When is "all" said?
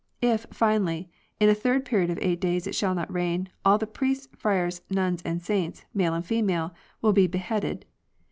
3.63-3.77